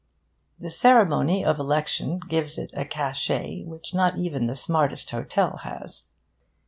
[0.59, 6.05] The ceremony of election gives it a cachet which not even the smartest hotel has.